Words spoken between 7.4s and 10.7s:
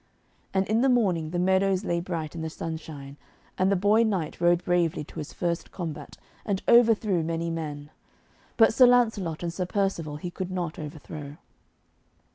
men; but Sir Lancelot and Sir Percivale he could